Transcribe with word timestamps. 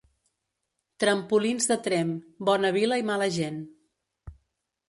Trempolins 1.03 1.69
de 1.71 1.77
Tremp: 1.89 2.15
bona 2.51 2.75
vila 2.79 2.99
i 3.03 3.07
mala 3.11 3.29
gent. 3.39 3.61